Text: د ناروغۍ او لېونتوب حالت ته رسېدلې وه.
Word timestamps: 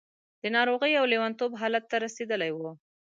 د 0.41 0.43
ناروغۍ 0.55 0.93
او 0.99 1.05
لېونتوب 1.11 1.51
حالت 1.61 1.83
ته 1.91 1.95
رسېدلې 2.05 2.51
وه. 2.53 2.71